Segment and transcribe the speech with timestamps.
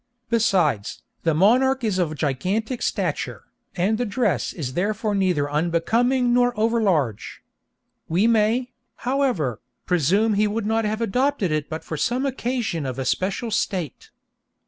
[0.31, 3.43] Besides, the monarch is of gigantic stature,
[3.75, 7.43] and the dress is therefore neither unbecoming nor over large.
[8.09, 8.71] We may,
[9.05, 14.09] however, presume he would not have adopted it but for some occasion of especial state.